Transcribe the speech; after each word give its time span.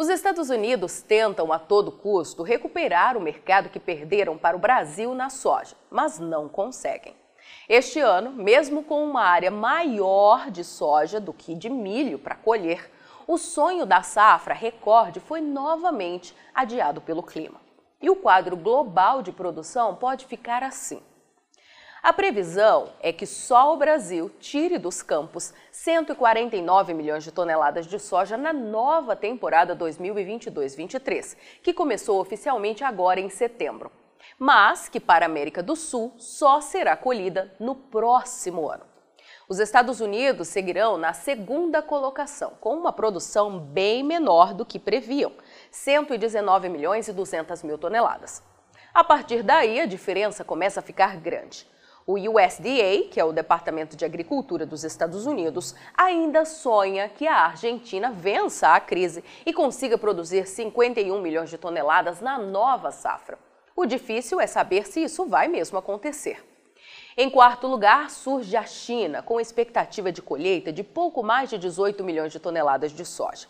Os 0.00 0.08
Estados 0.08 0.48
Unidos 0.48 1.02
tentam 1.02 1.52
a 1.52 1.58
todo 1.58 1.92
custo 1.92 2.42
recuperar 2.42 3.18
o 3.18 3.20
mercado 3.20 3.68
que 3.68 3.78
perderam 3.78 4.38
para 4.38 4.56
o 4.56 4.58
Brasil 4.58 5.14
na 5.14 5.28
soja, 5.28 5.76
mas 5.90 6.18
não 6.18 6.48
conseguem. 6.48 7.14
Este 7.68 8.00
ano, 8.00 8.30
mesmo 8.30 8.82
com 8.82 9.04
uma 9.04 9.20
área 9.22 9.50
maior 9.50 10.50
de 10.50 10.64
soja 10.64 11.20
do 11.20 11.34
que 11.34 11.54
de 11.54 11.68
milho 11.68 12.18
para 12.18 12.34
colher, 12.34 12.90
o 13.26 13.36
sonho 13.36 13.84
da 13.84 14.00
safra 14.00 14.54
recorde 14.54 15.20
foi 15.20 15.42
novamente 15.42 16.34
adiado 16.54 17.02
pelo 17.02 17.22
clima. 17.22 17.60
E 18.00 18.08
o 18.08 18.16
quadro 18.16 18.56
global 18.56 19.20
de 19.20 19.32
produção 19.32 19.94
pode 19.94 20.24
ficar 20.24 20.62
assim. 20.62 21.02
A 22.02 22.14
previsão 22.14 22.94
é 23.00 23.12
que 23.12 23.26
só 23.26 23.74
o 23.74 23.76
Brasil 23.76 24.30
tire 24.40 24.78
dos 24.78 25.02
campos 25.02 25.52
149 25.70 26.94
milhões 26.94 27.22
de 27.22 27.30
toneladas 27.30 27.86
de 27.86 27.98
soja 27.98 28.38
na 28.38 28.54
nova 28.54 29.14
temporada 29.14 29.76
2022-23, 29.76 31.36
que 31.62 31.74
começou 31.74 32.18
oficialmente 32.18 32.82
agora 32.82 33.20
em 33.20 33.28
setembro, 33.28 33.92
mas 34.38 34.88
que 34.88 34.98
para 34.98 35.26
a 35.26 35.28
América 35.28 35.62
do 35.62 35.76
Sul 35.76 36.14
só 36.16 36.62
será 36.62 36.96
colhida 36.96 37.54
no 37.60 37.74
próximo 37.74 38.66
ano. 38.70 38.84
Os 39.46 39.58
Estados 39.58 40.00
Unidos 40.00 40.48
seguirão 40.48 40.96
na 40.96 41.12
segunda 41.12 41.82
colocação, 41.82 42.54
com 42.62 42.76
uma 42.76 42.94
produção 42.94 43.58
bem 43.58 44.02
menor 44.02 44.54
do 44.54 44.64
que 44.64 44.78
previam, 44.78 45.32
119 45.70 46.70
milhões 46.70 47.08
e 47.08 47.12
200 47.12 47.62
mil 47.62 47.76
toneladas. 47.76 48.42
A 48.94 49.04
partir 49.04 49.42
daí, 49.42 49.80
a 49.80 49.86
diferença 49.86 50.42
começa 50.42 50.80
a 50.80 50.82
ficar 50.82 51.16
grande. 51.18 51.68
O 52.10 52.14
USDA, 52.14 53.08
que 53.08 53.20
é 53.20 53.24
o 53.24 53.30
Departamento 53.30 53.96
de 53.96 54.04
Agricultura 54.04 54.66
dos 54.66 54.82
Estados 54.82 55.26
Unidos, 55.26 55.76
ainda 55.96 56.44
sonha 56.44 57.08
que 57.08 57.24
a 57.24 57.44
Argentina 57.44 58.10
vença 58.10 58.74
a 58.74 58.80
crise 58.80 59.22
e 59.46 59.52
consiga 59.52 59.96
produzir 59.96 60.44
51 60.44 61.20
milhões 61.20 61.50
de 61.50 61.56
toneladas 61.56 62.20
na 62.20 62.36
nova 62.36 62.90
safra. 62.90 63.38
O 63.76 63.86
difícil 63.86 64.40
é 64.40 64.48
saber 64.48 64.88
se 64.88 65.00
isso 65.04 65.24
vai 65.26 65.46
mesmo 65.46 65.78
acontecer. 65.78 66.44
Em 67.16 67.30
quarto 67.30 67.68
lugar, 67.68 68.10
surge 68.10 68.56
a 68.56 68.64
China, 68.64 69.22
com 69.22 69.38
expectativa 69.38 70.10
de 70.10 70.20
colheita 70.20 70.72
de 70.72 70.82
pouco 70.82 71.22
mais 71.22 71.48
de 71.48 71.58
18 71.58 72.02
milhões 72.02 72.32
de 72.32 72.40
toneladas 72.40 72.90
de 72.90 73.04
soja, 73.04 73.46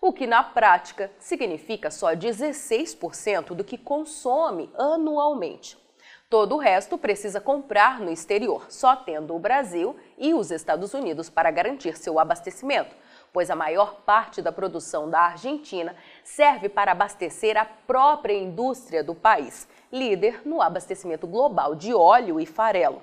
o 0.00 0.12
que 0.12 0.26
na 0.26 0.42
prática 0.42 1.12
significa 1.20 1.92
só 1.92 2.12
16% 2.12 3.54
do 3.54 3.62
que 3.62 3.78
consome 3.78 4.68
anualmente. 4.76 5.78
Todo 6.30 6.54
o 6.54 6.58
resto 6.58 6.96
precisa 6.96 7.40
comprar 7.40 7.98
no 7.98 8.08
exterior, 8.08 8.66
só 8.70 8.94
tendo 8.94 9.34
o 9.34 9.38
Brasil 9.40 9.96
e 10.16 10.32
os 10.32 10.52
Estados 10.52 10.94
Unidos 10.94 11.28
para 11.28 11.50
garantir 11.50 11.98
seu 11.98 12.20
abastecimento, 12.20 12.94
pois 13.32 13.50
a 13.50 13.56
maior 13.56 13.96
parte 14.02 14.40
da 14.40 14.52
produção 14.52 15.10
da 15.10 15.22
Argentina 15.22 15.92
serve 16.22 16.68
para 16.68 16.92
abastecer 16.92 17.56
a 17.56 17.64
própria 17.64 18.38
indústria 18.38 19.02
do 19.02 19.12
país, 19.12 19.66
líder 19.92 20.42
no 20.46 20.62
abastecimento 20.62 21.26
global 21.26 21.74
de 21.74 21.92
óleo 21.92 22.38
e 22.38 22.46
farelo. 22.46 23.02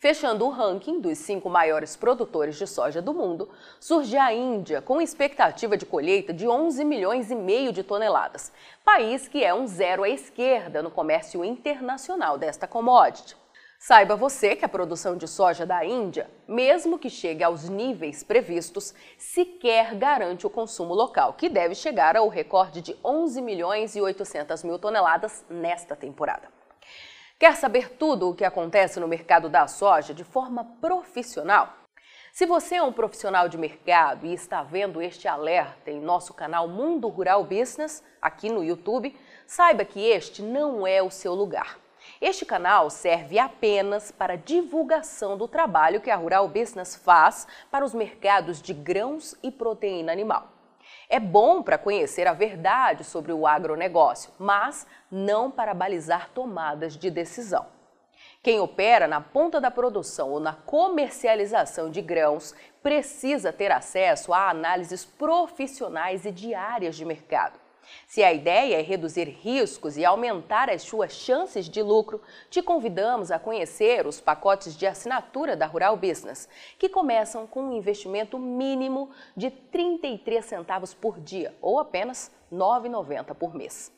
Fechando 0.00 0.46
o 0.46 0.48
ranking 0.48 0.98
dos 0.98 1.18
cinco 1.18 1.50
maiores 1.50 1.94
produtores 1.94 2.56
de 2.56 2.66
soja 2.66 3.02
do 3.02 3.12
mundo, 3.12 3.50
surge 3.78 4.16
a 4.16 4.32
Índia, 4.32 4.80
com 4.80 4.98
expectativa 4.98 5.76
de 5.76 5.84
colheita 5.84 6.32
de 6.32 6.48
11 6.48 6.82
milhões 6.86 7.30
e 7.30 7.34
meio 7.34 7.70
de 7.70 7.82
toneladas, 7.82 8.50
país 8.82 9.28
que 9.28 9.44
é 9.44 9.52
um 9.52 9.66
zero 9.66 10.02
à 10.02 10.08
esquerda 10.08 10.82
no 10.82 10.90
comércio 10.90 11.44
internacional 11.44 12.38
desta 12.38 12.66
commodity. 12.66 13.36
Saiba 13.78 14.16
você 14.16 14.56
que 14.56 14.64
a 14.64 14.68
produção 14.70 15.18
de 15.18 15.28
soja 15.28 15.66
da 15.66 15.84
Índia, 15.84 16.30
mesmo 16.48 16.98
que 16.98 17.10
chegue 17.10 17.44
aos 17.44 17.68
níveis 17.68 18.22
previstos, 18.22 18.94
sequer 19.18 19.94
garante 19.96 20.46
o 20.46 20.50
consumo 20.50 20.94
local, 20.94 21.34
que 21.34 21.50
deve 21.50 21.74
chegar 21.74 22.16
ao 22.16 22.28
recorde 22.28 22.80
de 22.80 22.96
11 23.04 23.42
milhões 23.42 23.96
e 23.96 24.00
800 24.00 24.64
mil 24.64 24.78
toneladas 24.78 25.44
nesta 25.50 25.94
temporada. 25.94 26.59
Quer 27.40 27.56
saber 27.56 27.92
tudo 27.92 28.28
o 28.28 28.34
que 28.34 28.44
acontece 28.44 29.00
no 29.00 29.08
mercado 29.08 29.48
da 29.48 29.66
soja 29.66 30.12
de 30.12 30.22
forma 30.22 30.62
profissional? 30.78 31.72
Se 32.34 32.44
você 32.44 32.74
é 32.74 32.82
um 32.82 32.92
profissional 32.92 33.48
de 33.48 33.56
mercado 33.56 34.26
e 34.26 34.34
está 34.34 34.62
vendo 34.62 35.00
este 35.00 35.26
alerta 35.26 35.90
em 35.90 35.98
nosso 35.98 36.34
canal 36.34 36.68
Mundo 36.68 37.08
Rural 37.08 37.42
Business, 37.42 38.04
aqui 38.20 38.50
no 38.50 38.62
YouTube, 38.62 39.18
saiba 39.46 39.86
que 39.86 40.06
este 40.06 40.42
não 40.42 40.86
é 40.86 41.02
o 41.02 41.10
seu 41.10 41.32
lugar. 41.32 41.78
Este 42.20 42.44
canal 42.44 42.90
serve 42.90 43.38
apenas 43.38 44.10
para 44.12 44.36
divulgação 44.36 45.38
do 45.38 45.48
trabalho 45.48 46.02
que 46.02 46.10
a 46.10 46.16
Rural 46.16 46.46
Business 46.46 46.94
faz 46.94 47.46
para 47.70 47.86
os 47.86 47.94
mercados 47.94 48.60
de 48.60 48.74
grãos 48.74 49.34
e 49.42 49.50
proteína 49.50 50.12
animal. 50.12 50.59
É 51.12 51.18
bom 51.18 51.60
para 51.60 51.76
conhecer 51.76 52.28
a 52.28 52.32
verdade 52.32 53.02
sobre 53.02 53.32
o 53.32 53.44
agronegócio, 53.44 54.30
mas 54.38 54.86
não 55.10 55.50
para 55.50 55.74
balizar 55.74 56.30
tomadas 56.32 56.96
de 56.96 57.10
decisão. 57.10 57.66
Quem 58.40 58.60
opera 58.60 59.08
na 59.08 59.20
ponta 59.20 59.60
da 59.60 59.72
produção 59.72 60.30
ou 60.30 60.38
na 60.38 60.54
comercialização 60.54 61.90
de 61.90 62.00
grãos 62.00 62.54
precisa 62.80 63.52
ter 63.52 63.72
acesso 63.72 64.32
a 64.32 64.50
análises 64.50 65.04
profissionais 65.04 66.24
e 66.24 66.30
diárias 66.30 66.94
de 66.94 67.04
mercado. 67.04 67.58
Se 68.06 68.22
a 68.22 68.32
ideia 68.32 68.78
é 68.78 68.82
reduzir 68.82 69.24
riscos 69.24 69.96
e 69.96 70.04
aumentar 70.04 70.68
as 70.68 70.82
suas 70.82 71.12
chances 71.12 71.68
de 71.68 71.82
lucro, 71.82 72.20
te 72.48 72.62
convidamos 72.62 73.30
a 73.30 73.38
conhecer 73.38 74.06
os 74.06 74.20
pacotes 74.20 74.76
de 74.76 74.86
assinatura 74.86 75.56
da 75.56 75.66
Rural 75.66 75.96
Business, 75.96 76.48
que 76.78 76.88
começam 76.88 77.46
com 77.46 77.62
um 77.62 77.72
investimento 77.76 78.38
mínimo 78.38 79.10
de 79.36 79.50
33 79.50 80.44
centavos 80.44 80.92
por 80.92 81.20
dia 81.20 81.54
ou 81.60 81.78
apenas 81.78 82.30
R$ 82.50 82.58
9,90 82.58 83.34
por 83.34 83.54
mês. 83.54 83.92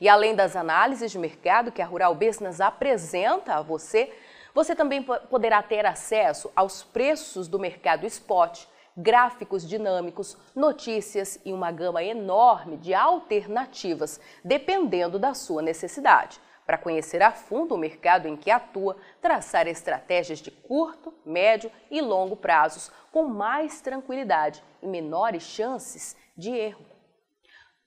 E 0.00 0.08
além 0.08 0.34
das 0.34 0.56
análises 0.56 1.10
de 1.10 1.18
mercado 1.18 1.72
que 1.72 1.82
a 1.82 1.86
Rural 1.86 2.14
Business 2.14 2.60
apresenta 2.60 3.54
a 3.54 3.62
você, 3.62 4.12
você 4.54 4.74
também 4.74 5.02
poderá 5.02 5.62
ter 5.62 5.84
acesso 5.84 6.50
aos 6.54 6.82
preços 6.82 7.48
do 7.48 7.58
mercado 7.58 8.06
spot 8.06 8.66
gráficos 8.96 9.66
dinâmicos, 9.66 10.36
notícias 10.54 11.38
e 11.44 11.52
uma 11.52 11.70
gama 11.70 12.02
enorme 12.02 12.76
de 12.76 12.94
alternativas, 12.94 14.20
dependendo 14.44 15.18
da 15.18 15.34
sua 15.34 15.62
necessidade. 15.62 16.40
Para 16.66 16.78
conhecer 16.78 17.22
a 17.22 17.30
fundo 17.30 17.74
o 17.74 17.78
mercado 17.78 18.26
em 18.26 18.36
que 18.36 18.50
atua, 18.50 18.96
traçar 19.20 19.66
estratégias 19.66 20.38
de 20.38 20.50
curto, 20.50 21.12
médio 21.24 21.70
e 21.90 22.00
longo 22.00 22.36
prazos 22.36 22.90
com 23.12 23.24
mais 23.24 23.80
tranquilidade 23.80 24.62
e 24.82 24.86
menores 24.86 25.42
chances 25.42 26.16
de 26.36 26.50
erro. 26.50 26.84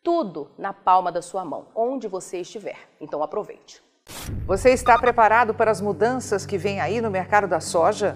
Tudo 0.04 0.52
na 0.58 0.74
palma 0.74 1.12
da 1.12 1.22
sua 1.22 1.44
mão, 1.44 1.68
onde 1.76 2.08
você 2.08 2.40
estiver. 2.40 2.78
Então 3.02 3.24
aproveite. 3.24 3.82
Você 4.46 4.70
está 4.70 4.98
preparado 4.98 5.54
para 5.54 5.72
as 5.72 5.82
mudanças 5.82 6.46
que 6.46 6.58
vêm 6.58 6.80
aí 6.80 7.02
no 7.02 7.12
mercado 7.12 7.48
da 7.48 7.60
soja? 7.60 8.16